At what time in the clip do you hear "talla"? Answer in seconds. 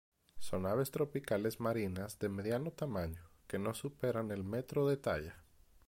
4.97-5.43